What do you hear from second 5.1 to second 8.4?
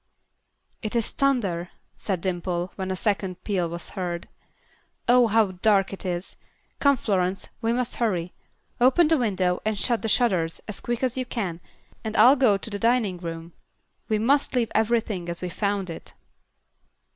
how dark it is. Come, Florence; we must hurry.